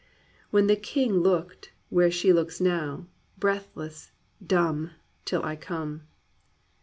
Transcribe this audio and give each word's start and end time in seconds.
When 0.49 0.65
the 0.65 0.75
king 0.75 1.13
looked, 1.19 1.69
where 1.91 2.09
she 2.09 2.33
looks 2.33 2.59
now, 2.59 3.05
breathless, 3.37 4.09
dumb 4.43 4.89
Till 5.25 5.43
I 5.45 5.55
come. 5.55 6.07